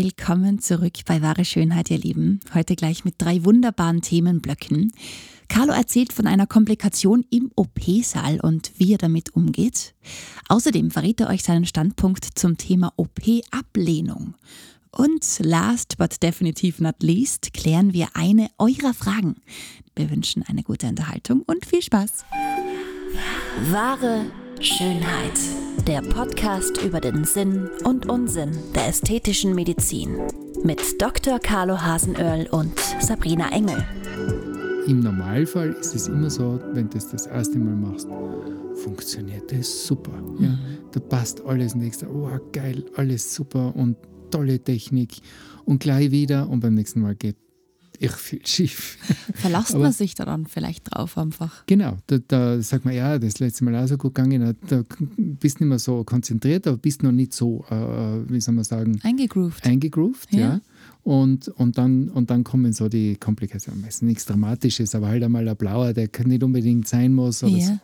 [0.00, 2.38] Willkommen zurück bei Wahre Schönheit, ihr Lieben.
[2.54, 4.92] Heute gleich mit drei wunderbaren Themenblöcken.
[5.48, 9.96] Carlo erzählt von einer Komplikation im OP-Saal und wie er damit umgeht.
[10.48, 14.34] Außerdem verrät er euch seinen Standpunkt zum Thema OP-Ablehnung.
[14.92, 19.34] Und last but definitive not least klären wir eine eurer Fragen.
[19.96, 22.24] Wir wünschen eine gute Unterhaltung und viel Spaß.
[23.72, 24.26] Wahre
[24.60, 25.38] Schönheit.
[25.86, 30.18] Der Podcast über den Sinn und Unsinn der ästhetischen Medizin.
[30.64, 31.38] Mit Dr.
[31.38, 33.84] Carlo Hasenöhrl und Sabrina Engel.
[34.86, 38.08] Im Normalfall ist es immer so, wenn du das das erste Mal machst,
[38.82, 40.20] funktioniert das super.
[40.40, 40.48] Ja?
[40.48, 40.58] Mhm.
[40.92, 42.08] Da passt alles nächste.
[42.08, 43.96] Oh, geil, alles super und
[44.30, 45.18] tolle Technik.
[45.64, 47.36] Und gleich wieder und beim nächsten Mal geht
[47.98, 48.98] ich viel schief.
[49.34, 51.66] Verlasst man sich da dann vielleicht drauf einfach?
[51.66, 54.84] Genau, da, da sagt man, ja, das letzte Mal auch so gut gegangen, da
[55.16, 57.74] bist du nicht mehr so konzentriert, aber bist noch nicht so, äh,
[58.30, 59.00] wie soll man sagen?
[59.02, 59.66] Eingegroovt.
[59.66, 60.40] Eingegroovt, ja.
[60.40, 60.60] ja.
[61.02, 63.80] Und, und, dann, und dann kommen so die Komplikationen.
[63.80, 67.42] Meistens nichts Dramatisches, aber halt einmal ein blauer, der nicht unbedingt sein muss.
[67.42, 67.66] Oder ja.
[67.66, 67.78] so.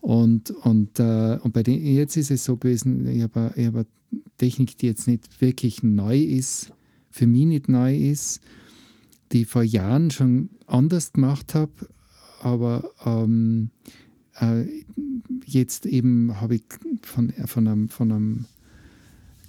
[0.00, 3.86] Und, und, äh, und bei den, jetzt ist es so gewesen, ich habe hab eine
[4.36, 6.72] Technik, die jetzt nicht wirklich neu ist,
[7.10, 8.40] für mich nicht neu ist,
[9.32, 11.72] die ich vor Jahren schon anders gemacht habe,
[12.40, 13.70] aber ähm,
[14.40, 14.64] äh,
[15.46, 16.64] jetzt eben habe ich
[17.02, 18.44] von, von, einem, von einem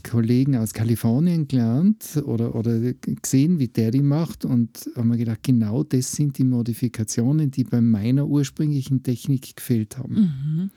[0.04, 5.44] Kollegen aus Kalifornien gelernt oder, oder gesehen, wie der die macht und habe mir gedacht,
[5.44, 10.16] genau das sind die Modifikationen, die bei meiner ursprünglichen Technik gefehlt haben.
[10.16, 10.72] Mhm.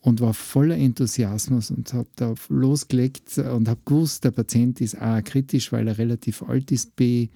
[0.00, 5.22] Und war voller Enthusiasmus und habe da losgelegt und habe gewusst, der Patient ist A
[5.22, 7.28] kritisch, weil er relativ alt ist, B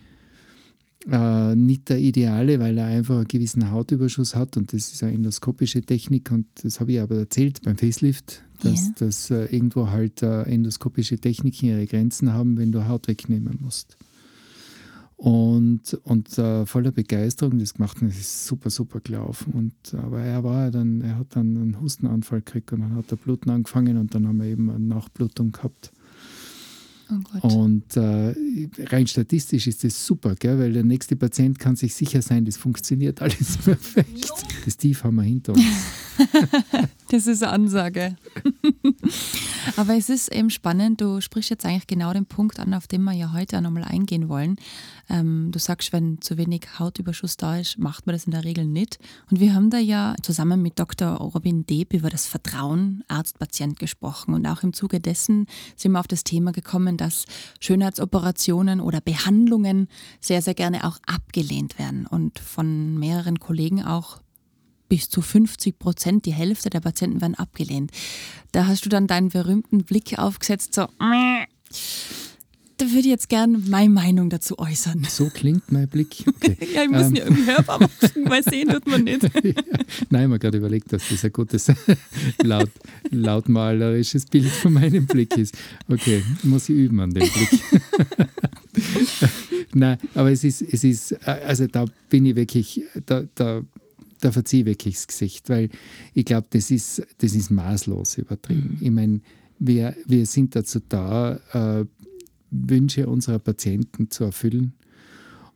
[1.10, 5.12] äh, nicht der Ideale, weil er einfach einen gewissen Hautüberschuss hat und das ist eine
[5.12, 8.94] endoskopische Technik und das habe ich aber erzählt beim Facelift, dass, yeah.
[8.98, 13.96] dass äh, irgendwo halt äh, endoskopische Techniken ihre Grenzen haben, wenn du Haut wegnehmen musst.
[15.16, 19.54] Und, und äh, voller Begeisterung das gemacht und es ist super, super gelaufen.
[19.54, 23.16] Und, aber er war dann, er hat dann einen Hustenanfall gekriegt und dann hat er
[23.16, 25.90] Bluten angefangen und dann haben wir eben eine Nachblutung gehabt.
[27.42, 28.34] Oh und äh,
[28.86, 30.58] rein statistisch ist das super, gell?
[30.58, 34.32] weil der nächste Patient kann sich sicher sein, das funktioniert alles perfekt.
[34.64, 35.62] Das Tief haben wir hinter uns.
[37.10, 38.16] das ist eine Ansage.
[39.76, 43.02] Aber es ist eben spannend, du sprichst jetzt eigentlich genau den Punkt an, auf den
[43.04, 44.56] wir ja heute auch nochmal eingehen wollen.
[45.08, 48.64] Ähm, du sagst, wenn zu wenig Hautüberschuss da ist, macht man das in der Regel
[48.64, 48.98] nicht.
[49.30, 51.08] Und wir haben da ja zusammen mit Dr.
[51.08, 54.34] Robin Deeb über das Vertrauen Arzt-Patient gesprochen.
[54.34, 55.46] Und auch im Zuge dessen
[55.76, 57.24] sind wir auf das Thema gekommen, dass
[57.60, 59.88] Schönheitsoperationen oder Behandlungen
[60.20, 64.20] sehr, sehr gerne auch abgelehnt werden und von mehreren Kollegen auch
[64.88, 67.90] bis zu 50 Prozent, die Hälfte der Patienten werden abgelehnt.
[68.52, 70.86] Da hast du dann deinen berühmten Blick aufgesetzt, so,
[72.78, 75.06] da würde ich jetzt gerne meine Meinung dazu äußern.
[75.08, 76.24] So klingt mein Blick.
[76.26, 76.56] Okay.
[76.74, 77.14] ja, ich muss ähm.
[77.14, 79.22] ja irgendwie hörbar machen, weil sehen tut man nicht.
[79.34, 79.52] ja.
[80.10, 81.72] Nein, ich habe gerade überlegt, dass das ein gutes,
[82.42, 82.70] laut,
[83.10, 85.56] lautmalerisches Bild von meinem Blick ist.
[85.88, 87.60] Okay, muss ich üben an dem Blick.
[89.72, 93.62] Nein, aber es ist, es ist, also da bin ich wirklich, da, da
[94.20, 95.70] da verziehe ich wirklich das Gesicht, weil
[96.14, 98.78] ich glaube, das ist, das ist maßlos übertrieben.
[98.80, 98.86] Mhm.
[98.86, 99.20] Ich meine,
[99.58, 101.40] wir, wir sind dazu da,
[101.80, 101.84] äh,
[102.50, 104.72] Wünsche unserer Patienten zu erfüllen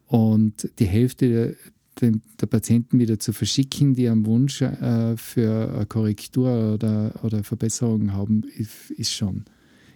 [0.06, 1.56] und die Hälfte
[2.00, 7.44] der, der Patienten wieder zu verschicken, die einen Wunsch äh, für eine Korrektur oder, oder
[7.44, 9.44] Verbesserung haben, ist, ist, schon,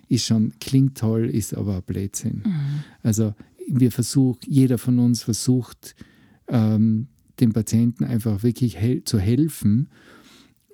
[0.09, 2.43] ist schon, klingt toll, ist aber ein Blödsinn.
[2.45, 2.85] Mhm.
[3.03, 3.35] Also
[3.69, 5.95] wir versuchen, jeder von uns versucht,
[6.49, 7.09] ähm,
[7.41, 9.89] dem Patienten einfach wirklich hel zu helfen.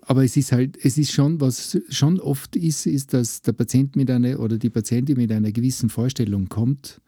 [0.02, 3.96] Aber es ist halt, es ist schon, was schon oft ist, ist, dass der Patient
[3.96, 7.00] mit einer oder die Patientin mit einer gewissen Vorstellung kommt,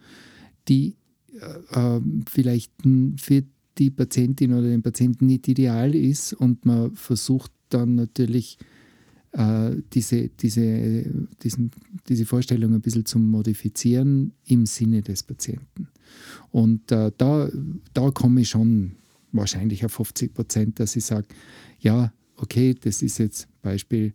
[0.69, 0.97] die
[1.41, 2.73] äh, ähm, vielleicht
[3.17, 3.43] für
[3.79, 8.59] die Patientin oder den Patienten nicht ideal ist und man versucht dann natürlich
[9.33, 11.05] äh, diese, diese,
[11.43, 11.71] diesen,
[12.09, 15.89] diese Vorstellung ein bisschen zu modifizieren im Sinne des Patienten.
[16.51, 17.49] Und äh, da,
[17.95, 18.93] da komme ich schon
[19.33, 21.27] wahrscheinlich auf 50 Prozent, dass ich sage,
[21.81, 24.15] ja, okay, das ist jetzt Beispiel,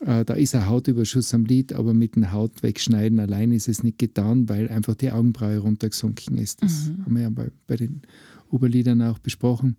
[0.00, 3.82] äh, da ist ein Hautüberschuss am Lid, aber mit dem Haut wegschneiden allein ist es
[3.82, 6.62] nicht getan, weil einfach die Augenbraue runtergesunken ist.
[6.62, 7.04] Das mhm.
[7.04, 8.02] haben wir ja bei, bei den
[8.50, 9.76] Oberlidern auch besprochen.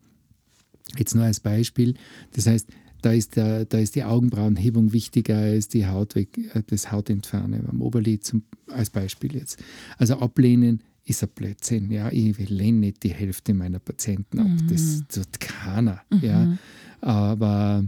[0.98, 1.96] Jetzt nur als Beispiel.
[2.34, 2.68] Das heißt,
[3.02, 7.68] da ist, der, da ist die Augenbrauenhebung wichtiger als die Haut weg, äh, das Hautentfernen
[7.68, 9.62] am Oberlid zum, als Beispiel jetzt.
[9.98, 11.92] Also ablehnen ist ein Blödsinn.
[11.92, 14.48] Ja, ich lehne nicht die Hälfte meiner Patienten ab.
[14.48, 14.68] Mhm.
[14.68, 16.02] Das tut keiner.
[16.10, 16.20] Mhm.
[16.22, 16.58] Ja.
[17.02, 17.86] Aber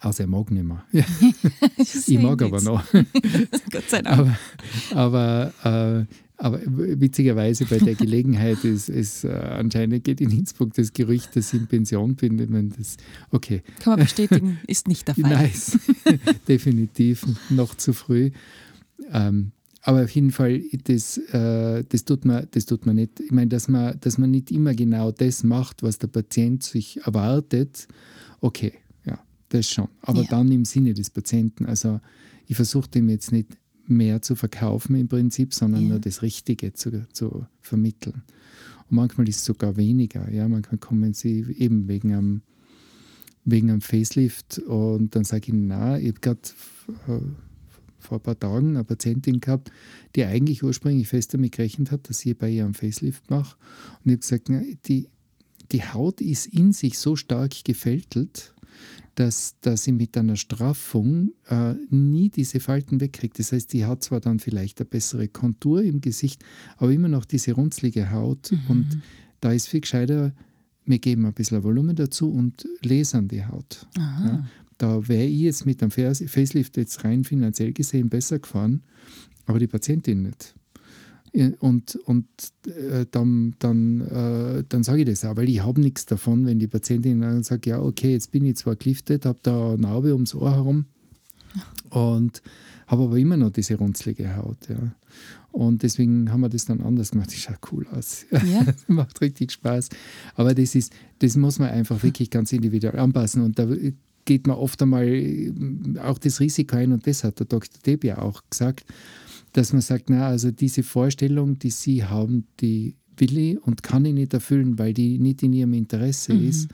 [0.00, 0.84] Also er mag nicht mehr.
[1.78, 2.84] ich mag aber noch.
[3.72, 4.36] Gott sei Dank.
[4.92, 10.74] Aber, aber, äh, aber witzigerweise bei der Gelegenheit ist, ist äh, anscheinend geht in Innsbruck
[10.74, 12.38] das Gerücht, dass ich in Pension bin.
[12.38, 12.98] Ich meine, das,
[13.30, 13.62] okay.
[13.80, 15.30] Kann man bestätigen, ist nicht der Fall.
[15.30, 15.78] Nice.
[16.46, 18.32] Definitiv noch zu früh.
[19.12, 19.52] Ähm,
[19.86, 23.20] aber auf jeden Fall, das, äh, das, tut man, das tut man nicht.
[23.20, 27.00] Ich meine, dass man, dass man nicht immer genau das macht, was der Patient sich
[27.04, 27.86] erwartet,
[28.40, 28.72] okay,
[29.04, 29.16] ja,
[29.48, 29.86] das schon.
[30.02, 30.28] Aber ja.
[30.28, 31.66] dann im Sinne des Patienten.
[31.66, 32.00] Also
[32.48, 33.56] ich versuche dem jetzt nicht
[33.86, 35.88] mehr zu verkaufen im Prinzip, sondern ja.
[35.90, 38.24] nur das Richtige zu, zu vermitteln.
[38.90, 40.28] Und manchmal ist es sogar weniger.
[40.32, 42.42] Ja, manchmal kommen sie eben wegen einem,
[43.44, 46.40] wegen einem Facelift und dann sage ich, na, ich habe gerade
[47.06, 47.20] äh,
[48.06, 49.70] vor ein paar Tagen eine Patientin gehabt,
[50.14, 53.56] die eigentlich ursprünglich fest damit gerechnet hat, dass ich bei ihr einen Facelift mache.
[54.04, 55.08] Und ich habe gesagt, na, die,
[55.72, 58.54] die Haut ist in sich so stark gefältelt,
[59.14, 63.38] dass, dass sie mit einer Straffung äh, nie diese Falten wegkriegt.
[63.38, 66.44] Das heißt, die hat zwar dann vielleicht eine bessere Kontur im Gesicht,
[66.76, 68.52] aber immer noch diese runzlige Haut.
[68.52, 68.58] Mhm.
[68.68, 69.02] Und
[69.40, 70.32] da ist viel gescheiter,
[70.84, 73.86] wir geben ein bisschen Volumen dazu und lasern die Haut.
[74.26, 74.46] Ja,
[74.78, 78.82] da wäre ich jetzt mit einem Facelift jetzt rein finanziell gesehen besser gefahren,
[79.46, 80.54] aber die Patientin nicht.
[81.60, 82.26] Und, und
[82.66, 86.58] äh, dann, dann, äh, dann sage ich das auch, weil ich habe nichts davon, wenn
[86.58, 90.14] die Patientin dann sagt, ja, okay, jetzt bin ich zwar geliftet, habe da eine Narbe
[90.14, 90.86] ums Ohr herum
[91.90, 92.42] und
[92.86, 94.68] habe aber immer noch diese runzlige Haut.
[94.68, 94.94] Ja.
[95.52, 97.28] Und deswegen haben wir das dann anders gemacht.
[97.28, 98.26] Das schaut cool aus.
[98.30, 98.64] Ja.
[98.86, 99.88] macht richtig Spaß.
[100.34, 103.42] Aber das ist, das muss man einfach wirklich ganz individuell anpassen.
[103.42, 103.66] Und da
[104.26, 105.54] geht man oft einmal
[106.02, 107.80] auch das Risiko ein, und das hat der Dr.
[107.86, 108.84] Deb ja auch gesagt,
[109.52, 114.04] dass man sagt, na, also diese Vorstellung, die Sie haben, die will ich und kann
[114.04, 116.48] ich nicht erfüllen, weil die nicht in Ihrem Interesse mhm.
[116.48, 116.68] ist.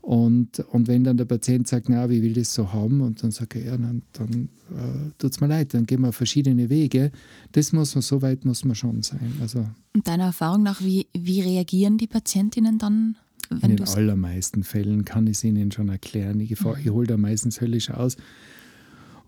[0.00, 3.30] Und, und wenn dann der Patient sagt, na, wie will das so haben, und dann
[3.30, 7.10] sage ich, ja, dann, dann äh, tut es mir leid, dann gehen wir verschiedene Wege.
[7.52, 9.32] Das muss man, so weit muss man schon sein.
[9.40, 13.16] Also, und deiner Erfahrung nach, wie, wie reagieren die Patientinnen dann?
[13.50, 16.40] Wenn in den allermeisten Fällen kann ich es ihnen schon erklären.
[16.40, 16.74] Ich, mhm.
[16.82, 18.16] ich hole da meistens höllisch aus.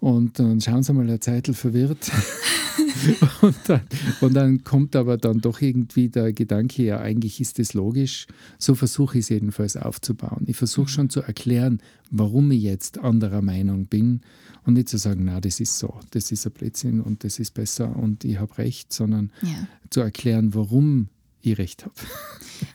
[0.00, 2.10] Und dann schauen sie mal eine Zeit verwirrt.
[3.42, 3.80] und, dann,
[4.20, 8.26] und, dann, kommt aber dann doch irgendwie der Gedanke, ja, eigentlich ist das logisch.
[8.58, 10.44] So versuche ich es jedenfalls aufzubauen.
[10.46, 11.80] Ich versuche schon zu erklären,
[12.10, 14.20] warum ich jetzt anderer Meinung bin
[14.64, 17.54] und nicht zu sagen, na, das ist so, das ist ein Blödsinn und das ist
[17.54, 19.66] besser und ich habe recht, sondern ja.
[19.90, 21.08] zu erklären, warum
[21.46, 21.94] ich recht habe.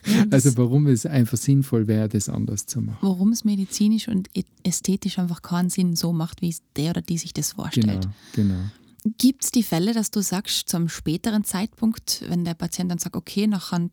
[0.06, 2.98] Ja, also warum es einfach sinnvoll wäre, das anders zu machen.
[3.00, 4.28] Warum es medizinisch und
[4.62, 8.08] ästhetisch einfach keinen Sinn so macht, wie der oder die sich das vorstellt.
[8.34, 8.64] Genau, genau.
[9.04, 12.98] Gibt es die Fälle, dass du sagst, zu einem späteren Zeitpunkt, wenn der Patient dann
[12.98, 13.88] sagt, okay, nachher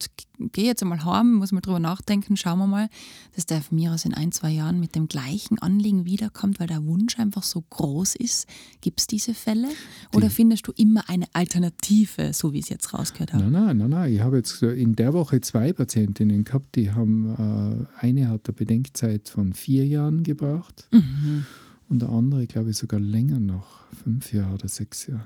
[0.52, 2.90] gehe jetzt einmal heim, muss mal drüber nachdenken, schauen wir mal,
[3.36, 6.68] dass der von mir aus in ein, zwei Jahren mit dem gleichen Anliegen wiederkommt, weil
[6.68, 8.48] der Wunsch einfach so groß ist?
[8.82, 9.70] Gibt es diese Fälle?
[10.14, 13.46] Oder die, findest du immer eine Alternative, so wie ich es jetzt rausgehört habe?
[13.46, 14.14] Nein, nein, nein, nein.
[14.14, 18.54] Ich habe jetzt in der Woche zwei Patientinnen gehabt, die haben, äh, eine hat eine
[18.54, 20.88] Bedenkzeit von vier Jahren gebraucht.
[20.92, 21.46] Mhm
[21.90, 25.26] und der andere, glaube ich, sogar länger noch, fünf Jahre oder sechs Jahre.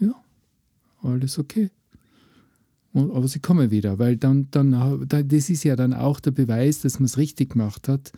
[0.00, 0.14] Ja,
[1.02, 1.70] alles okay.
[2.92, 6.80] Und, aber sie kommen wieder, weil dann, dann, das ist ja dann auch der Beweis,
[6.80, 8.12] dass man es richtig gemacht hat,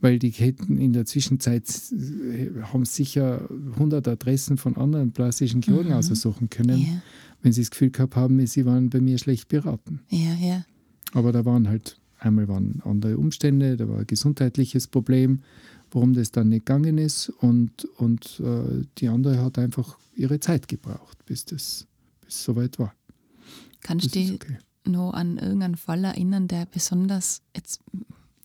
[0.00, 5.92] weil die hätten in der Zwischenzeit, äh, haben sicher 100 Adressen von anderen plastischen Chirurgen
[5.92, 5.96] mhm.
[5.96, 7.02] aussuchen können, ja.
[7.42, 10.00] wenn sie das Gefühl gehabt haben, sie waren bei mir schlecht beraten.
[10.10, 10.64] Ja, ja.
[11.12, 15.40] Aber da waren halt, einmal waren andere Umstände, da war ein gesundheitliches Problem,
[15.94, 17.30] warum das dann nicht gegangen ist.
[17.30, 21.86] Und, und äh, die andere hat einfach ihre Zeit gebraucht, bis das
[22.20, 22.94] bis soweit war.
[23.80, 24.58] Kannst du dich okay.
[24.84, 27.80] noch an irgendeinen Fall erinnern, der besonders, jetzt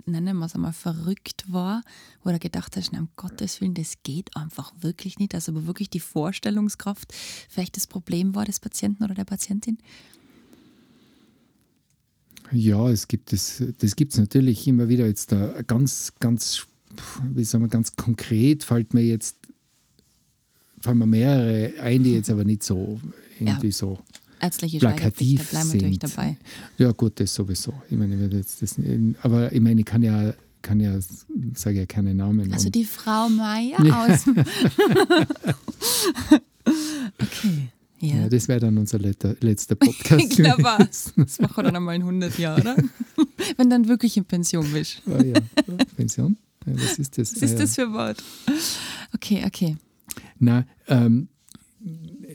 [0.06, 1.82] nennen wir es einmal, verrückt war,
[2.24, 5.34] wo du gedacht hast, um Gottes Willen, das geht einfach wirklich nicht.
[5.34, 7.13] Also wo wirklich die Vorstellungskraft
[7.50, 9.79] vielleicht das Problem war des Patienten oder der Patientin?
[12.51, 16.68] Ja, es gibt es, das gibt es natürlich immer wieder jetzt da ganz, ganz
[17.34, 19.38] wie sagen wir, ganz konkret fällt mir jetzt,
[20.81, 23.00] fallen mir mehrere ein, die jetzt aber nicht so
[23.39, 23.74] irgendwie ja.
[23.74, 24.00] so
[24.41, 26.03] Ärztliche plakativ da bleiben wir sind.
[26.03, 26.38] dabei.
[26.77, 27.74] Ja gut, das sowieso.
[27.89, 28.75] Ich meine, jetzt das,
[29.22, 30.98] aber ich meine, ich kann ja kann ja,
[31.55, 32.51] sage ja keine Namen.
[32.53, 34.05] Also die Frau Meier ja.
[34.05, 34.27] aus.
[37.22, 37.69] okay.
[38.00, 38.15] Ja.
[38.15, 40.38] ja das wäre dann unser letzter, letzter Podcast.
[40.38, 40.79] Wunderbar.
[40.79, 42.75] Das machen wir dann einmal in 100 Jahren, oder?
[43.58, 45.01] Wenn dann wirklich in Pension bist.
[45.08, 45.39] Ah, ja.
[45.96, 46.38] Pension?
[46.76, 47.36] Was ist das?
[47.36, 48.24] Was ist das für ein Wort?
[49.14, 49.78] Okay, okay.
[50.38, 51.30] Na, ähm,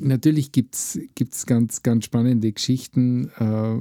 [0.00, 3.78] natürlich gibt es ganz, ganz spannende Geschichten, äh,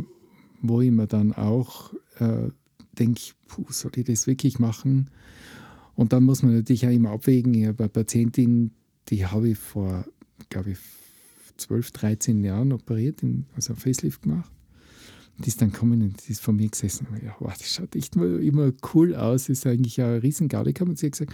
[0.61, 2.49] wo ich mir dann auch äh,
[2.97, 3.21] denke,
[3.69, 5.09] soll ich das wirklich machen?
[5.95, 7.53] Und dann muss man natürlich auch immer abwägen.
[7.53, 8.71] Ich habe eine Patientin,
[9.09, 10.05] die habe ich vor,
[10.49, 10.77] glaube ich,
[11.57, 13.21] 12, 13 Jahren operiert,
[13.55, 14.49] also ein Facelift gemacht.
[15.39, 17.07] Die ist dann gekommen und die ist vor mir gesessen.
[17.11, 19.49] Und ja, wow, das schaut echt immer, immer cool aus.
[19.49, 20.73] Ist eigentlich ein Riesengarde.
[20.85, 21.33] Und sie hat gesagt,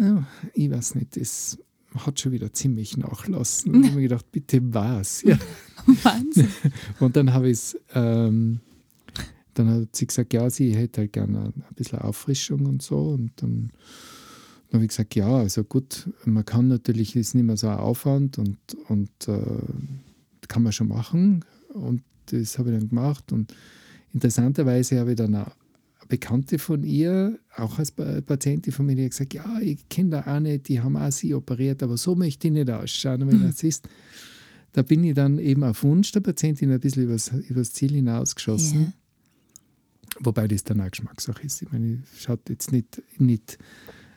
[0.00, 0.22] oh,
[0.54, 1.58] ich weiß nicht, das
[1.94, 3.74] hat schon wieder ziemlich nachlassen.
[3.74, 5.22] Und ich habe mir gedacht, bitte was?
[5.22, 5.38] Ja.
[6.02, 6.48] Wahnsinn.
[7.00, 8.60] Und dann habe ich es, ähm,
[9.54, 13.10] dann hat sie gesagt, ja, sie hätte halt gerne ein bisschen Auffrischung und so.
[13.10, 13.70] Und dann,
[14.68, 17.76] dann habe ich gesagt, ja, also gut, man kann natürlich, ist nicht mehr so ein
[17.76, 18.58] Aufwand und,
[18.88, 21.44] und äh, kann man schon machen.
[21.68, 23.32] Und das habe ich dann gemacht.
[23.32, 23.54] Und
[24.12, 25.52] interessanterweise habe ich dann auch
[26.08, 30.80] Bekannte von ihr, auch als Patientin von mir, gesagt, ja, ich kenne da eine, die
[30.80, 33.26] haben auch sie operiert, aber so möchte ich nicht ausschauen.
[33.26, 33.88] Wenn das ist,
[34.72, 38.80] da bin ich dann eben auf Wunsch der Patientin ein bisschen übers, übers Ziel hinausgeschossen.
[38.80, 38.92] Yeah.
[40.20, 41.62] Wobei das dann auch Geschmackssache ist.
[41.62, 43.58] Ich meine, schaut jetzt nicht, nicht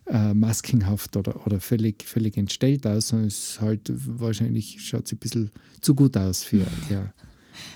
[0.08, 5.16] äh, maskinghaft oder, oder völlig, völlig entstellt aus, sondern es ist halt wahrscheinlich schaut sie
[5.16, 7.14] ein bisschen zu gut aus für, ja,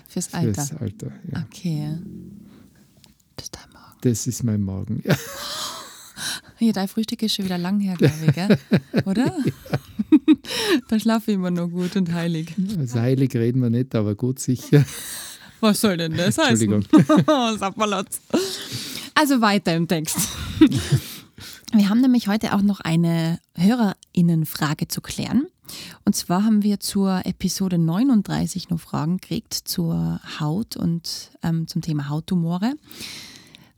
[0.08, 0.66] fürs Alter.
[0.66, 1.46] Fürs Alter ja.
[1.46, 1.98] Okay.
[3.36, 3.98] Das ist dein Magen.
[4.02, 5.16] Das ist mein Magen, ja.
[6.58, 8.58] Hier, dein Frühstück ist schon wieder lang her, glaube ich, gell?
[9.06, 9.28] oder?
[9.28, 9.80] Ja.
[10.90, 12.54] da schlafe ich immer noch gut und heilig.
[12.78, 14.84] Also heilig reden wir nicht, aber gut sicher.
[15.62, 16.72] Was soll denn das heißen?
[16.72, 17.26] Entschuldigung.
[19.16, 20.18] also weiter im Text.
[21.72, 25.46] Wir haben nämlich heute auch noch eine Hörerinnenfrage zu klären.
[26.04, 31.84] Und zwar haben wir zur Episode 39 noch Fragen gekriegt zur Haut und ähm, zum
[31.84, 32.74] Thema Hauttumore.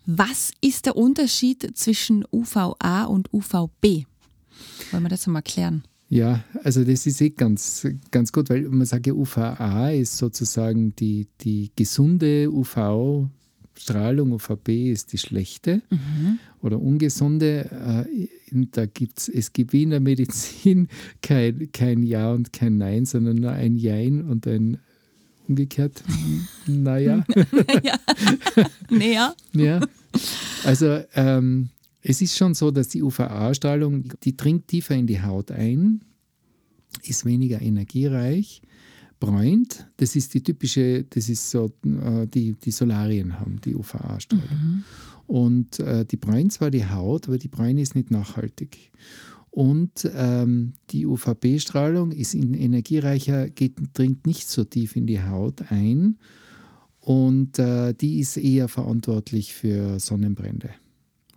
[0.05, 4.05] Was ist der Unterschied zwischen UVA und UVB?
[4.91, 5.83] Wollen wir das mal klären?
[6.07, 10.95] Ja, also das ist eh ganz, ganz gut, weil man sagt ja, UVA ist sozusagen
[10.95, 13.27] die, die gesunde UV-
[13.75, 16.39] Strahlung UVB ist die schlechte mhm.
[16.61, 18.05] oder ungesunde.
[18.09, 18.27] Äh,
[18.71, 20.87] da gibt's, es gibt wie in der Medizin
[21.21, 24.77] kein, kein Ja und kein Nein, sondern nur ein Jein und ein
[25.47, 26.03] umgekehrt.
[26.67, 27.25] Naja.
[27.83, 27.99] ja.
[28.89, 29.35] Näher.
[29.53, 29.79] ja.
[30.63, 31.69] Also ähm,
[32.01, 36.01] es ist schon so, dass die UVA-Strahlung, die dringt tiefer in die Haut ein,
[37.03, 38.61] ist weniger energiereich
[39.21, 39.87] bräunt.
[39.95, 44.43] Das ist die typische, das ist so, äh, die, die Solarien haben, die UVA-Strahlung.
[44.49, 44.83] Mhm.
[45.27, 48.91] Und äh, die bräunt zwar die Haut, aber die Bräune ist nicht nachhaltig.
[49.49, 55.71] Und ähm, die UVB-Strahlung ist in energiereicher, geht, dringt nicht so tief in die Haut
[55.71, 56.17] ein.
[56.99, 60.71] Und äh, die ist eher verantwortlich für Sonnenbrände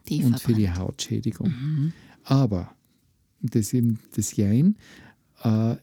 [0.08, 1.48] die und für die Hautschädigung.
[1.48, 1.92] Mhm.
[2.24, 2.74] Aber,
[3.40, 4.76] das ist eben das Jein,
[5.42, 5.76] äh,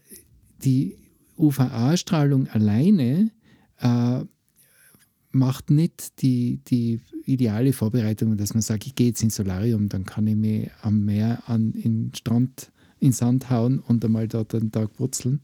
[0.63, 0.96] die
[1.41, 3.31] UVA-Strahlung alleine
[3.79, 4.24] äh,
[5.31, 10.05] macht nicht die, die ideale Vorbereitung, dass man sagt, ich gehe jetzt ins Solarium, dann
[10.05, 14.71] kann ich mich am Meer an in Strand in Sand hauen und einmal dort einen
[14.71, 15.41] Tag putzeln.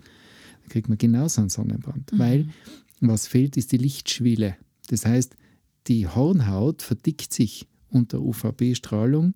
[0.62, 2.14] Dann kriegt man genauso einen Sonnenbrand.
[2.14, 2.20] Mhm.
[2.20, 2.50] Weil
[3.02, 4.56] was fehlt, ist die Lichtschwille.
[4.90, 5.36] Das heißt,
[5.88, 9.34] die Hornhaut verdickt sich unter UVB-Strahlung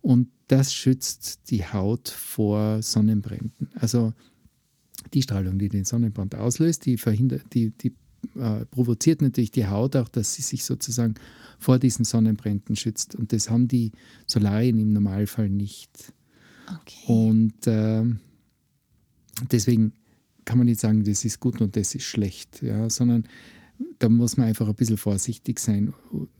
[0.00, 3.68] und das schützt die Haut vor Sonnenbränden.
[3.74, 4.14] Also
[5.12, 7.94] die Strahlung, die den Sonnenbrand auslöst, die, verhindert, die, die
[8.36, 11.14] äh, provoziert natürlich die Haut auch, dass sie sich sozusagen
[11.58, 13.14] vor diesen Sonnenbränden schützt.
[13.14, 13.92] Und das haben die
[14.26, 16.12] Solarien im Normalfall nicht.
[16.66, 17.12] Okay.
[17.12, 18.04] Und äh,
[19.50, 19.92] deswegen
[20.44, 23.24] kann man nicht sagen, das ist gut und das ist schlecht, ja, sondern
[23.98, 25.92] da muss man einfach ein bisschen vorsichtig sein.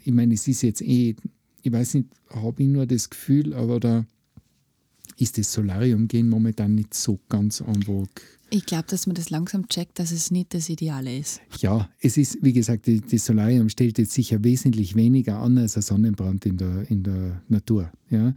[0.04, 1.16] Ich meine, es ist jetzt eh,
[1.62, 4.06] ich weiß nicht, habe ich nur das Gefühl, aber da
[5.20, 8.08] ist das Solarium gehen momentan nicht so ganz en vogue.
[8.52, 11.40] Ich glaube, dass man das langsam checkt, dass es nicht das Ideale ist.
[11.60, 15.82] Ja, es ist, wie gesagt, das Solarium stellt jetzt sicher wesentlich weniger an als ein
[15.82, 17.92] Sonnenbrand in der, in der Natur.
[18.10, 18.34] Ja?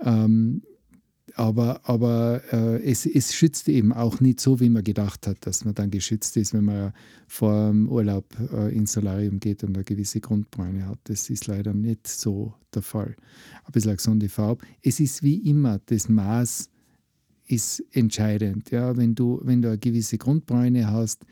[0.00, 0.62] Ähm,
[1.34, 5.64] aber aber äh, es, es schützt eben auch nicht so, wie man gedacht hat, dass
[5.64, 6.92] man dann geschützt ist, wenn man
[7.26, 10.98] vor dem Urlaub äh, ins Solarium geht und eine gewisse Grundbräune hat.
[11.04, 13.16] Das ist leider nicht so der Fall.
[13.64, 14.64] Ein bisschen eine gesunde Farbe.
[14.82, 16.70] Es ist wie immer, das Maß
[17.46, 18.70] ist entscheidend.
[18.70, 18.96] Ja?
[18.96, 21.24] Wenn, du, wenn du eine gewisse Grundbräune hast,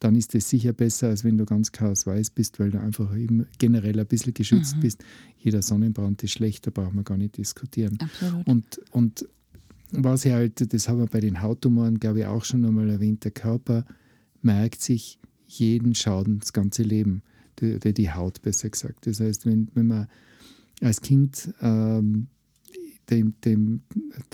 [0.00, 3.46] dann ist es sicher besser, als wenn du ganz chaos-weiß bist, weil du einfach eben
[3.58, 4.80] generell ein bisschen geschützt mhm.
[4.80, 5.04] bist.
[5.38, 7.98] Jeder Sonnenbrand ist schlecht, da braucht man gar nicht diskutieren.
[8.00, 8.46] Absolut.
[8.46, 9.28] Und, und
[9.92, 13.24] was ich halt, das haben wir bei den Hauttumoren, glaube ich, auch schon einmal erwähnt,
[13.24, 13.84] der Körper
[14.42, 17.22] merkt sich jeden Schaden das ganze Leben,
[17.60, 19.06] oder die Haut besser gesagt.
[19.06, 20.08] Das heißt, wenn, wenn man
[20.80, 22.28] als Kind ähm,
[23.10, 23.82] dem, dem,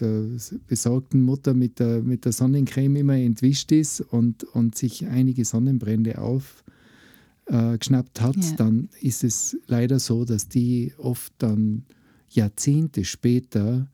[0.00, 0.26] der
[0.66, 6.18] besorgten Mutter mit der, mit der Sonnencreme immer entwischt ist und, und sich einige Sonnenbrände
[6.18, 8.52] aufgeschnappt äh, hat, ja.
[8.56, 11.84] dann ist es leider so, dass die oft dann
[12.28, 13.88] Jahrzehnte später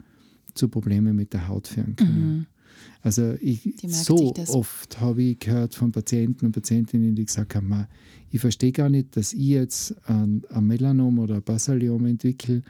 [0.61, 2.37] zu Problemen mit der Haut führen können.
[2.37, 2.47] Mhm.
[3.03, 7.89] Also ich, so oft habe ich gehört von Patienten und Patientinnen, die gesagt haben, "Ma,
[8.31, 12.63] ich verstehe gar nicht, dass ich jetzt ein, ein Melanom oder ein Basaliom entwickle,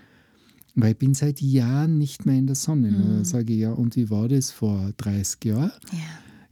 [0.77, 2.93] weil ich bin seit Jahren nicht mehr in der Sonne.
[2.93, 3.19] Mhm.
[3.19, 5.73] Da sage ich, ja, und wie war das vor 30 Jahren?
[5.93, 5.99] Ja.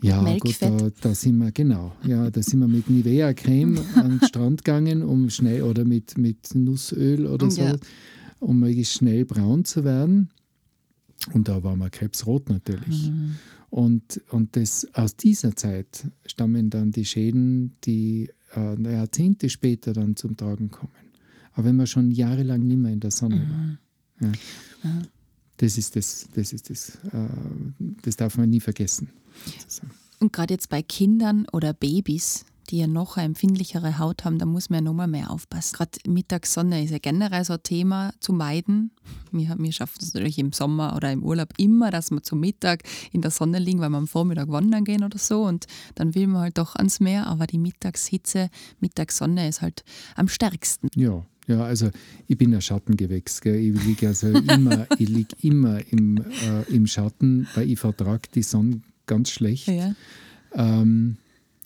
[0.00, 0.70] Ja, Melkfett.
[0.78, 4.64] gut, da, da sind wir, genau, ja, da sind wir mit Nivea-Creme an den Strand
[4.64, 7.74] gegangen, um schnell, oder mit, mit Nussöl oder so, Ja.
[8.38, 10.28] um möglichst schnell braun zu werden.
[11.32, 13.10] Und da waren wir krebsrot natürlich.
[13.10, 13.36] Mhm.
[13.70, 20.16] Und, und das, aus dieser Zeit stammen dann die Schäden, die äh, Jahrzehnte später dann
[20.16, 20.92] zum Tragen kommen.
[21.52, 23.78] Aber wenn man schon jahrelang nicht mehr in der Sonne Mhm.
[24.20, 24.32] war.
[24.84, 25.02] Ja.
[25.58, 27.28] Das ist das, das ist das, äh,
[28.02, 29.10] das darf man nie vergessen.
[29.44, 29.90] sozusagen.
[30.20, 34.46] Und gerade jetzt bei Kindern oder Babys, die ja noch eine empfindlichere Haut haben, da
[34.46, 35.74] muss man ja nochmal mehr aufpassen.
[35.76, 38.90] Gerade Mittagssonne ist ja generell so ein Thema zu meiden.
[39.32, 42.82] Wir, wir schaffen es natürlich im Sommer oder im Urlaub immer, dass wir zum Mittag
[43.12, 45.44] in der Sonne liegen, weil wir am Vormittag wandern gehen oder so.
[45.44, 49.84] Und dann will man halt doch ans Meer, aber die Mittagshitze, Mittagssonne ist halt
[50.14, 50.88] am stärksten.
[50.94, 51.90] Ja, ja, also
[52.26, 53.40] ich bin ein Schattengewächs.
[53.40, 53.56] Gell.
[53.56, 58.42] Ich liege also immer, ich lieg immer im, äh, im Schatten, weil ich vertrage die
[58.42, 59.68] Sonne ganz schlecht.
[59.68, 59.94] Ja.
[60.52, 61.16] Ähm,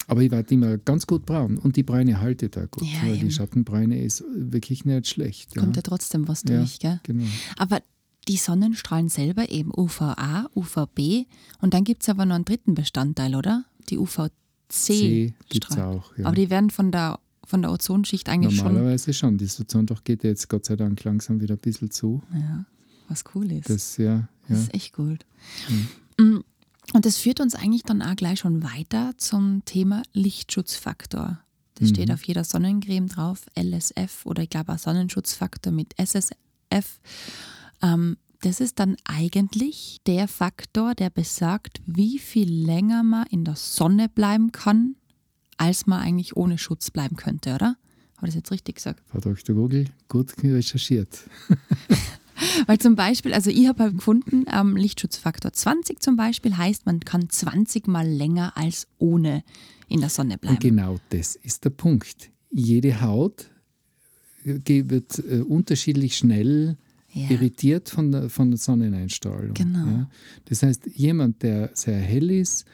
[0.08, 3.16] aber ich werde immer ganz gut braun und die Bräune haltet da gut, Ja, weil
[3.16, 3.28] eben.
[3.28, 5.54] die Schattenbräune ist wirklich nicht schlecht.
[5.54, 5.82] Kommt ja ja.
[5.82, 6.58] trotzdem was Ja.
[6.58, 7.00] durch, gell?
[7.04, 7.24] Genau.
[7.56, 7.80] Aber
[8.28, 11.26] die Sonnenstrahlen selber eben UVA, UVB
[11.60, 13.64] und dann gibt es aber noch einen dritten Bestandteil, oder?
[13.90, 13.98] Die
[14.68, 15.98] C gibt es UVC-Strahlen.
[15.98, 16.16] auch.
[16.16, 16.26] Ja.
[16.26, 18.66] Aber die werden von der, von der Ozonschicht eigentlich schon.
[18.72, 19.38] Normalerweise schon.
[19.38, 22.22] Die Ozonloch geht ja jetzt Gott sei Dank langsam wieder ein bisschen zu.
[22.32, 22.64] Ja,
[23.08, 23.68] was cool ist.
[23.68, 24.62] Das, ja, Das ja.
[24.64, 25.26] ist echt gut.
[26.18, 26.38] Mm,
[26.92, 31.38] Und das führt uns eigentlich dann auch gleich schon weiter zum Thema Lichtschutzfaktor.
[31.76, 32.14] Das steht Mhm.
[32.14, 37.00] auf jeder Sonnencreme drauf, LSF oder ich glaube auch Sonnenschutzfaktor mit SSF.
[37.80, 43.56] Ähm, das ist dann eigentlich der Faktor, der besagt, wie viel länger man in der
[43.56, 44.96] Sonne bleiben kann,
[45.56, 47.76] als man eigentlich ohne Schutz bleiben könnte, oder?
[48.16, 49.02] Habe ich das jetzt richtig gesagt?
[49.08, 49.54] Frau Dr.
[49.56, 51.20] Gogel, gut recherchiert.
[52.66, 57.00] Weil zum Beispiel, also ich habe halt gefunden, ähm, Lichtschutzfaktor 20 zum Beispiel heißt, man
[57.00, 59.44] kann 20 mal länger als ohne
[59.88, 60.56] in der Sonne bleiben.
[60.56, 62.30] Und genau das ist der Punkt.
[62.50, 63.46] Jede Haut
[64.44, 66.76] äh, wird äh, unterschiedlich schnell
[67.14, 67.30] Ja.
[67.30, 69.54] irritiert von der, von der Sonneneinstrahlung.
[69.54, 69.86] Genau.
[69.86, 70.10] Ja.
[70.46, 72.64] Das heißt, jemand, der sehr hell ist,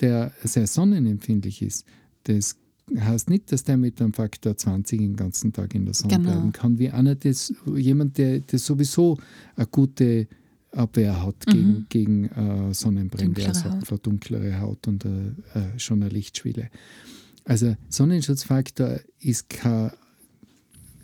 [0.00, 1.84] der sehr sonnenempfindlich ist,
[2.24, 2.56] das
[2.96, 6.30] heißt nicht, dass der mit einem Faktor 20 den ganzen Tag in der Sonne Genau.
[6.32, 9.18] bleiben kann, wie einer, das, jemand, der, der sowieso
[9.56, 10.28] eine gute
[10.72, 13.34] Abwehr hat gegen, gegen äh, Sonnenbrände, Mhm.
[13.34, 13.72] Dunklere also Haut.
[13.74, 15.08] einfach dunklere Haut und äh,
[15.54, 16.68] äh, schon eine Lichtschwelle.
[17.44, 19.90] Also Sonnenschutzfaktor ist kein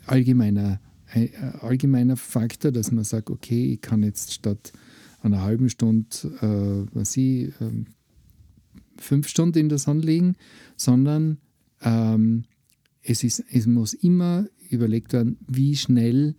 [0.05, 0.79] allgemeiner,
[1.11, 4.71] ein, äh, allgemeiner Faktor, dass man sagt, okay, ich kann jetzt statt
[5.21, 6.05] einer halben Stunde,
[6.41, 7.87] äh, was ich, ähm,
[8.97, 10.35] fünf Stunden in der Sonne liegen,
[10.77, 11.37] sondern
[11.85, 12.43] ähm,
[13.01, 16.35] es, ist, es muss immer überlegt werden, wie schnell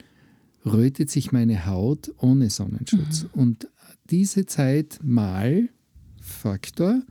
[0.64, 3.26] rötet sich meine Haut ohne Sonnenschutz.
[3.32, 3.68] Und
[4.10, 5.68] diese Zeit mal
[6.20, 7.02] Faktor,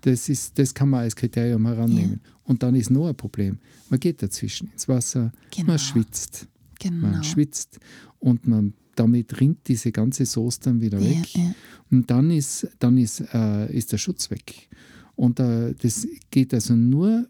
[0.00, 2.20] das, ist, das kann man als Kriterium herannehmen.
[2.42, 3.58] Und dann ist noch ein Problem.
[3.88, 5.68] Man geht dazwischen ins Wasser, Genau.
[5.68, 6.48] man schwitzt.
[6.80, 7.06] Genau.
[7.08, 7.78] Man schwitzt
[8.18, 11.34] und man, damit rinnt diese ganze Sauce dann wieder Ja, weg.
[11.36, 11.54] ja.
[11.92, 14.68] Und dann ist, dann ist, äh, ist der Schutz weg.
[15.14, 17.28] Und äh, das geht also nur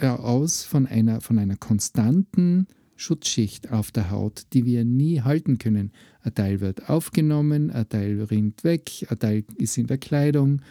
[0.00, 5.92] aus von einer, von einer konstanten Schutzschicht auf der Haut, die wir nie halten können.
[6.22, 10.62] Ein Teil wird aufgenommen, ein Teil rinnt weg, ein Teil ist in der Kleidung.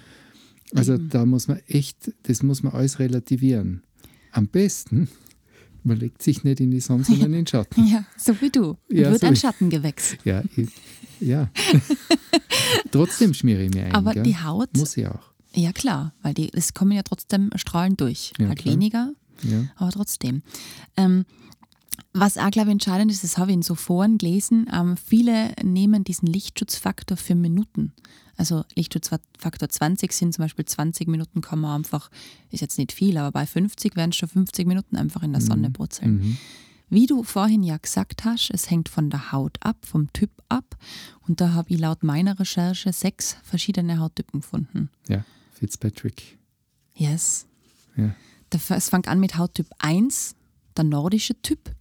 [0.73, 3.83] Also da muss man echt, das muss man alles relativieren.
[4.31, 5.07] Am besten,
[5.83, 7.85] man legt sich nicht in die Sonne, sondern in den Schatten.
[7.87, 8.69] Ja, so wie du.
[8.69, 10.17] Und Ja, wird so ein Schattengewächs.
[10.25, 10.69] Ja, ich,
[11.19, 11.49] ja.
[12.91, 13.93] Trotzdem schmiere ich mir ein.
[13.93, 14.23] Aber gell?
[14.23, 15.34] die Haut, Muss ich auch.
[15.55, 18.33] Ja klar, weil die, es kommen ja trotzdem Strahlen durch.
[18.37, 18.73] Ja, halt klar.
[18.73, 19.11] weniger,
[19.43, 19.63] Ja.
[19.75, 20.41] aber trotzdem.
[20.97, 21.25] Ähm,
[22.13, 25.53] was auch, glaube ich, entscheidend ist, das habe ich in so Foren gelesen, ähm, viele
[25.63, 27.93] nehmen diesen Lichtschutzfaktor für Minuten.
[28.37, 32.09] Also Lichtschutzfaktor 20 sind zum Beispiel 20 Minuten kann man einfach,
[32.51, 35.41] ist jetzt nicht viel, aber bei 50 werden es schon 50 Minuten einfach in der
[35.41, 36.17] Sonne brutzeln.
[36.17, 36.37] Mhm.
[36.89, 40.77] Wie du vorhin ja gesagt hast, es hängt von der Haut ab, vom Typ ab.
[41.27, 44.89] Und da habe ich laut meiner Recherche sechs verschiedene Hauttypen gefunden.
[45.07, 45.23] ja,
[45.55, 46.37] Fitzpatrick.
[46.95, 47.45] Yes.
[47.95, 48.15] Ja.
[48.51, 50.35] Der- Es fängt an mit Hauttyp 1,
[50.77, 51.71] der nordische Typ.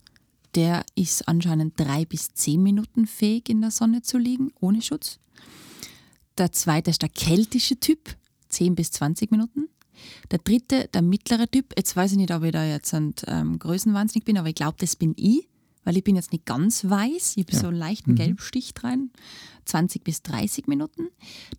[0.55, 5.19] Der ist anscheinend drei bis zehn Minuten fähig, in der Sonne zu liegen, ohne Schutz.
[6.39, 8.17] Der zweite ist der keltische Typ,
[8.49, 9.69] 10 bis 20 Minuten.
[10.31, 13.59] Der dritte, der mittlere Typ, jetzt weiß ich nicht, ob ich da jetzt ein ähm,
[13.59, 15.49] Größenwahnsinnig bin, aber ich glaube, das bin ich,
[15.85, 17.59] weil ich bin jetzt nicht ganz weiß, ich habe Ja.
[17.61, 19.11] so einen leichten Gelbstich rein,
[19.65, 21.09] 20 bis 30 Minuten.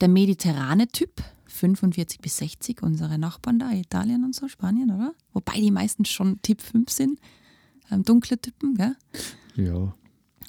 [0.02, 1.24] Der mediterrane Typ,
[1.56, 5.14] 45 bis 60, unsere Nachbarn da, Italien und so, Spanien, oder?
[5.34, 7.20] Wobei die meistens schon Tipp 5 sind,
[7.92, 8.96] ähm, dunkle Typen, gell?
[9.56, 9.94] Ja,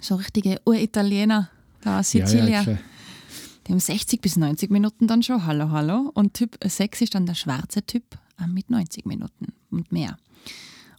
[0.01, 2.79] So richtige Uritaliener, da aus ja, ja, Sizilien.
[3.67, 6.11] Die haben 60 bis 90 Minuten dann schon, hallo, hallo.
[6.15, 8.05] Und Typ 6 ist dann der schwarze Typ
[8.41, 10.19] äh, mit 90 Minuten und mehr.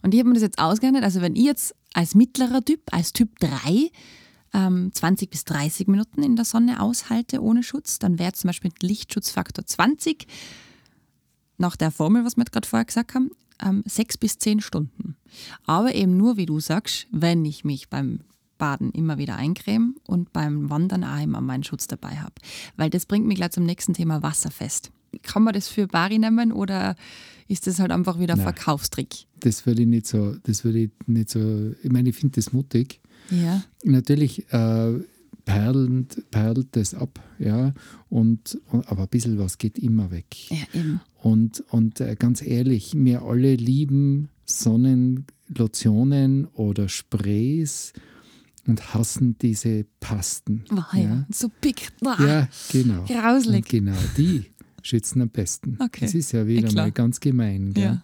[0.02, 3.12] Und ich habe mir das jetzt ausgerechnet, also wenn ich jetzt als mittlerer Typ, als
[3.12, 3.90] Typ 3,
[4.54, 8.72] ähm, 20 bis 30 Minuten in der Sonne aushalte ohne Schutz, dann wäre zum Beispiel
[8.80, 10.26] Lichtschutzfaktor 20,
[11.58, 13.30] nach der Formel, was wir gerade vorher gesagt haben,
[13.62, 15.16] ähm, 6 bis 10 Stunden.
[15.66, 18.20] Aber eben nur, wie du sagst, wenn ich mich beim
[18.58, 22.34] Baden immer wieder eincreme und beim Wandern auch immer meinen Schutz dabei habe.
[22.76, 24.90] Weil das bringt mich gleich zum nächsten Thema wasserfest.
[25.22, 26.96] Kann man das für Bari nehmen oder
[27.46, 28.54] ist das halt einfach wieder ein Nein.
[28.54, 29.26] Verkaufstrick?
[29.40, 32.52] Das würde ich nicht so, das würde ich nicht so, ich meine, ich finde das
[32.52, 33.00] mutig.
[33.30, 33.62] Ja.
[33.84, 34.92] Natürlich äh,
[35.44, 37.72] perlend, perlt das ab, ja,
[38.08, 40.50] und, und, aber ein bisschen was geht immer weg.
[40.50, 41.00] Ja, eben.
[41.22, 47.92] Und, und äh, ganz ehrlich, wir alle lieben Sonnenlotionen oder Sprays
[48.66, 50.64] und hassen diese Pasten.
[50.70, 51.26] War ja.
[51.32, 51.50] So.
[52.04, 53.04] Ah, ja genau.
[53.04, 53.56] Grauslig.
[53.56, 54.44] Und genau die
[54.82, 55.76] schützen am besten.
[55.80, 56.04] Okay.
[56.04, 56.84] Das ist ja Ja, wieder klar.
[56.86, 57.72] mal ganz gemein.
[57.72, 57.84] Gell?
[57.84, 58.02] Ja.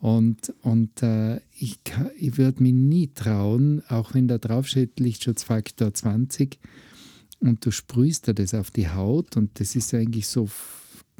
[0.00, 1.78] Und, und äh, ich,
[2.18, 6.58] ich würde mich nie trauen, auch wenn da draufsteht Lichtschutzfaktor 20
[7.40, 10.48] und du sprühst dir das auf die Haut und das ist eigentlich so,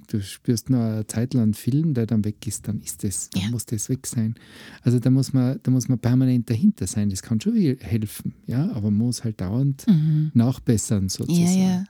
[0.09, 3.29] du spürst nur eine Zeit lang einen Film, der dann weg ist, dann ist das,
[3.31, 3.51] dann Ja.
[3.51, 4.35] muss das weg sein.
[4.83, 7.11] Also da muss man, da muss man permanent dahinter sein.
[7.11, 9.85] Das kann schon helfen, ja, aber man muss halt dauernd
[10.33, 11.51] nachbessern sozusagen.
[11.53, 11.61] Mhm.
[11.61, 11.85] Ja, ja.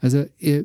[0.00, 0.64] Also äh,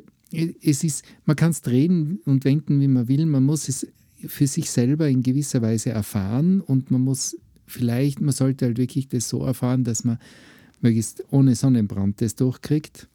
[0.62, 3.26] es ist, man kann es drehen und wenden, wie man will.
[3.26, 3.86] Man muss es
[4.28, 9.08] für sich selber in gewisser Weise erfahren und man muss vielleicht, man sollte halt wirklich
[9.08, 10.18] das so erfahren, dass man
[10.80, 13.08] möglichst ohne Sonnenbrand das durchkriegt.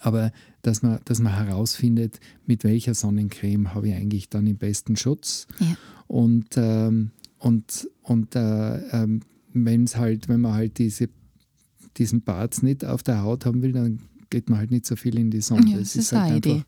[0.00, 4.96] Aber dass man, dass man herausfindet, mit welcher Sonnencreme habe ich eigentlich dann den besten
[4.96, 5.46] Schutz.
[5.58, 5.76] Ja.
[6.06, 9.20] Und, ähm, und, und äh, ähm,
[9.52, 11.08] wenn's halt, wenn man halt diese,
[11.96, 15.18] diesen Bart nicht auf der Haut haben will, dann geht man halt nicht so viel
[15.18, 15.72] in die Sonne.
[15.72, 16.62] Ja, das ist eine Idee.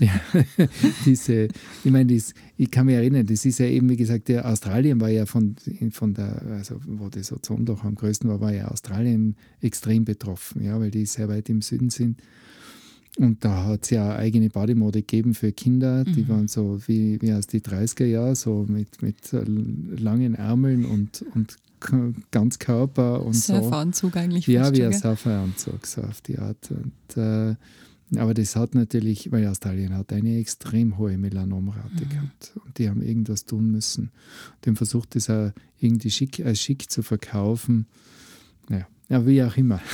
[0.00, 0.20] Ja,
[1.06, 1.48] diese,
[1.84, 5.00] ich meine, das, ich kann mich erinnern, das ist ja eben, wie gesagt, der Australien
[5.00, 5.54] war ja von,
[5.92, 10.78] von der, also wo das Ozonloch am größten war, war ja Australien extrem betroffen, ja,
[10.80, 12.18] weil die sehr weit im Süden sind.
[13.16, 17.32] Und da hat es ja eigene Bademode gegeben für Kinder, die waren so wie, wie
[17.32, 23.54] aus die 30er Jahre, so mit, mit langen Ärmeln und, und K- Ganzkörper und so.
[23.54, 24.48] Surferanzug eigentlich.
[24.48, 24.92] Ja, wie ein?
[24.92, 26.68] Surferanzug, so auf die Art.
[26.72, 27.54] Und, äh,
[28.16, 32.52] aber das hat natürlich, weil Australien hat eine extrem hohe Melanomrate gehabt.
[32.64, 34.10] Und die haben irgendwas tun müssen.
[34.62, 37.86] Die haben versucht, das auch irgendwie schick, als schick zu verkaufen.
[38.68, 39.80] Naja, ja, wie auch immer.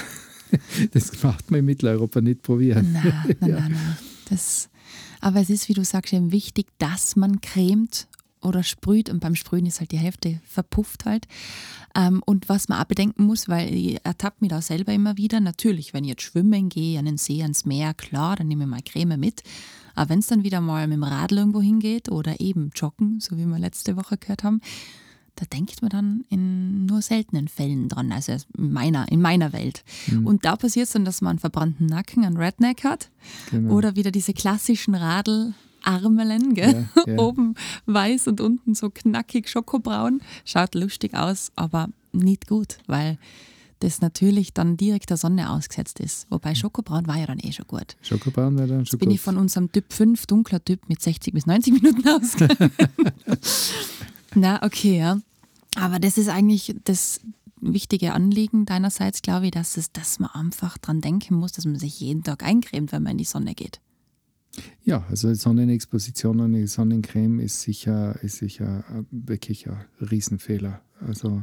[0.91, 2.91] Das macht man in Mitteleuropa nicht probieren.
[2.91, 3.97] Nein, nein, nein, nein.
[4.29, 4.69] Das,
[5.21, 8.09] aber es ist, wie du sagst, eben wichtig, dass man cremt
[8.43, 9.11] oder sprüht.
[9.11, 11.27] Und beim Sprühen ist halt die Hälfte verpufft halt.
[11.95, 15.41] Ähm, und was man auch bedenken muss, weil ich ertappe mich da selber immer wieder,
[15.41, 18.71] natürlich, wenn ich jetzt schwimmen gehe, an den See, ans Meer, klar, dann nehme ich
[18.71, 19.43] mal Creme mit.
[19.95, 23.37] Aber wenn es dann wieder mal mit dem Radl irgendwo hingeht oder eben joggen, so
[23.37, 24.61] wie wir letzte Woche gehört haben,
[25.37, 29.85] da denkt man dann in nur seltenen Fällen dran, also in meiner, in meiner Welt.
[30.25, 33.11] Und da passiert es dann, dass man einen verbrannten Nacken, einen Redneck hat
[33.51, 33.75] Genau.
[33.75, 34.95] oder wieder diese klassischen
[36.55, 36.89] Gell?
[36.97, 37.19] Ja, ja.
[37.19, 37.55] oben
[37.87, 40.21] weiß und unten so knackig schokobraun.
[40.45, 43.19] Schaut lustig aus, aber nicht gut, weil
[43.81, 46.27] das natürlich dann direkt der Sonne ausgesetzt ist.
[46.31, 47.97] Wobei Schokobraun war ja dann eh schon gut.
[48.03, 49.15] Schokobraun wäre dann schon Bin gut.
[49.15, 52.73] ich von unserem Typ 5, dunkler Typ mit 60 bis 90 Minuten ausgegangen.
[54.35, 55.19] Na, okay, ja.
[55.77, 57.21] Aber das ist eigentlich das
[57.61, 61.77] wichtige Anliegen deinerseits, glaube ich, dass, es, dass man einfach dran denken muss, dass man
[61.77, 63.81] sich jeden Tag eincremt, wenn man in die Sonne geht.
[64.83, 70.81] Ja, also Sonnenexposition und Sonnencreme ist sicher, ist sicher äh, wirklich ein Riesenfehler.
[71.07, 71.43] Also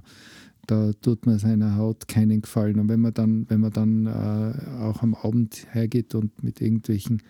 [0.67, 2.79] da tut man seiner Haut keinen Gefallen.
[2.79, 7.23] Und wenn man dann, wenn man dann äh, auch am Abend hergeht und mit irgendwelchen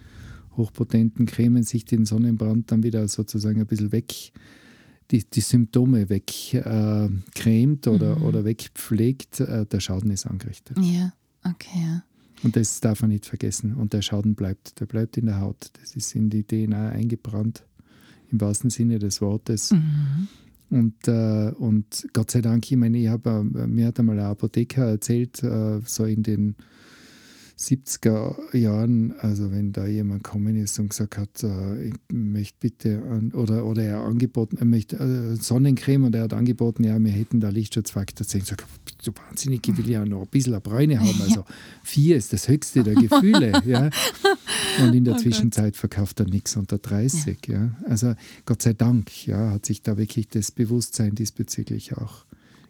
[0.57, 4.31] hochpotenten Cremen sich den Sonnenbrand dann wieder sozusagen ein bisschen weg,
[5.11, 10.77] die, die Symptome wegcremt äh, oder, oder wegpflegt, äh, der Schaden ist angerichtet.
[10.79, 12.03] Ja, okay, ja.
[12.43, 13.73] Und das darf man nicht vergessen.
[13.73, 15.71] Und der Schaden bleibt, der bleibt in der Haut.
[15.81, 17.63] Das ist in die DNA eingebrannt,
[18.31, 19.71] im wahrsten Sinne des Wortes.
[20.69, 24.25] Und, äh, und Gott sei Dank, ich meine, ich habe, äh, mir hat einmal ein
[24.25, 26.55] Apotheker erzählt, äh, so in den
[27.57, 33.01] 70er Jahren, also wenn da jemand gekommen ist und gesagt hat, äh, ich möchte bitte,
[33.09, 37.11] an, oder, oder er angeboten, er möchte äh, Sonnencreme und er hat angeboten, ja, wir
[37.11, 38.41] hätten da Lichtschutzfaktor 10.
[38.41, 38.63] Ich sage,
[39.01, 41.07] so wahnsinnig, ich will ja noch ein bisschen eine Bräune haben.
[41.27, 41.43] Also
[41.83, 43.51] vier ist das höchste der Gefühle.
[43.65, 43.89] ja.
[44.81, 45.77] Und in der oh Zwischenzeit Gott.
[45.77, 47.37] verkauft er nichts unter 30.
[47.47, 47.55] Ja.
[47.55, 47.71] ja.
[47.85, 48.13] Also
[48.45, 52.25] Gott sei Dank ja, hat sich da wirklich das Bewusstsein diesbezüglich auch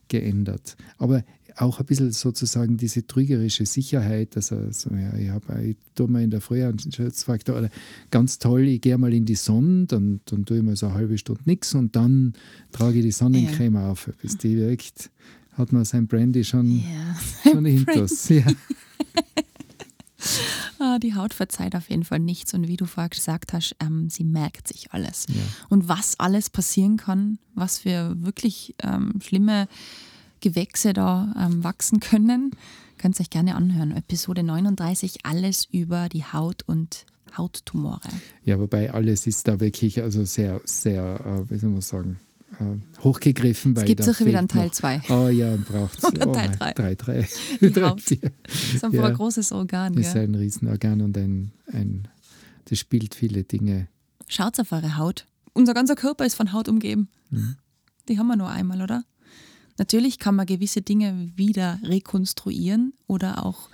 [0.07, 0.77] geändert.
[0.97, 1.23] Aber
[1.57, 6.07] auch ein bisschen sozusagen diese trügerische Sicherheit, dass er so, ja, ich, hab, ich tue
[6.07, 7.69] mir in der Früh einen Schutzfaktor, oder
[8.11, 10.95] ganz toll, ich gehe mal in die Sonne, dann, dann tue ich mal so eine
[10.95, 12.33] halbe Stunde nichts und dann
[12.71, 13.91] trage ich die Sonnencreme ja.
[13.91, 15.09] auf, bis die wirkt,
[15.53, 17.51] hat man sein Brandy schon, ja.
[17.51, 18.29] schon hinters.
[18.29, 18.45] Ja.
[20.79, 24.09] Ah, die Haut verzeiht auf jeden Fall nichts und wie du vorher gesagt hast, ähm,
[24.09, 25.25] sie merkt sich alles.
[25.29, 25.41] Ja.
[25.69, 29.67] Und was alles passieren kann, was für wirklich ähm, schlimme
[30.41, 32.51] Gewächse da ähm, wachsen können,
[32.97, 33.91] könnt ihr euch gerne anhören.
[33.91, 37.05] Episode 39, alles über die Haut und
[37.37, 38.09] Hauttumore.
[38.43, 42.19] Ja, wobei alles ist da wirklich also sehr, sehr, äh, wie soll man sagen,
[42.59, 43.75] äh, hochgegriffen.
[43.75, 45.01] Es gibt sicher wieder einen Teil 2.
[45.09, 46.03] Oh ja, braucht es.
[46.11, 46.73] Oder oh, Teil 3.
[46.73, 47.27] 3, 3.
[47.61, 49.05] Das ist einfach ja.
[49.05, 49.95] ein großes Organ.
[49.95, 52.07] Das ist ein Riesenorgan und ein, ein,
[52.65, 53.87] das spielt viele Dinge.
[54.27, 55.25] Schaut auf eure Haut.
[55.53, 57.09] Unser ganzer Körper ist von Haut umgeben.
[57.29, 57.57] Mhm.
[58.07, 59.03] Die haben wir nur einmal, oder?
[59.77, 63.69] Natürlich kann man gewisse Dinge wieder rekonstruieren oder auch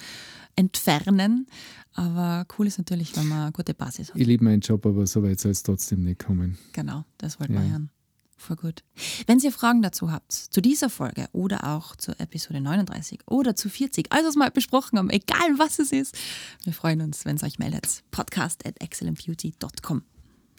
[0.55, 1.47] entfernen.
[1.93, 4.19] Aber cool ist natürlich, wenn man eine gute Basis hat.
[4.19, 6.57] Ich liebe meinen Job, aber so weit soll es trotzdem nicht kommen.
[6.73, 7.61] Genau, das wollten ja.
[7.61, 7.89] wir hören.
[8.35, 8.83] Voll gut.
[9.25, 13.69] Wenn ihr Fragen dazu habt, zu dieser Folge oder auch zur Episode 39 oder zu
[13.69, 16.17] 40, alles mal besprochen haben, egal was es ist,
[16.63, 18.03] wir freuen uns, wenn es euch meldet.
[18.11, 20.03] Podcast at excellentbeauty.com.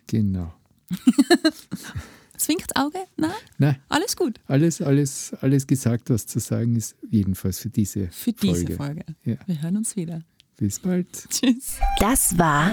[0.07, 0.55] Genau.
[2.37, 2.99] Zwinkt Auge?
[3.17, 3.33] Na?
[3.59, 3.77] Nein.
[3.89, 4.41] Alles gut.
[4.47, 8.39] Alles, alles, alles gesagt, was zu sagen ist, jedenfalls für diese für Folge.
[8.39, 9.05] Für diese Folge.
[9.25, 9.37] Ja.
[9.47, 10.23] Wir hören uns wieder.
[10.57, 11.09] Bis bald.
[11.31, 11.79] Tschüss.
[11.99, 12.71] Das war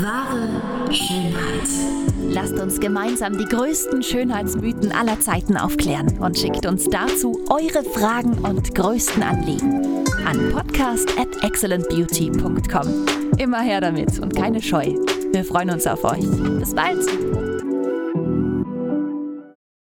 [0.00, 1.68] wahre Schönheit.
[2.30, 8.38] Lasst uns gemeinsam die größten Schönheitsmythen aller Zeiten aufklären und schickt uns dazu eure Fragen
[8.38, 13.06] und größten Anliegen an podcast at excellentbeauty.com.
[13.38, 14.94] Immer her damit und keine Scheu.
[15.32, 16.24] Wir freuen uns auf euch.
[16.58, 17.71] Bis bald!